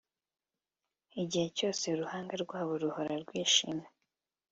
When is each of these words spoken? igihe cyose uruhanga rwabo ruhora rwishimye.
igihe 1.21 1.47
cyose 1.57 1.83
uruhanga 1.93 2.33
rwabo 2.43 2.71
ruhora 2.81 3.13
rwishimye. 3.23 3.87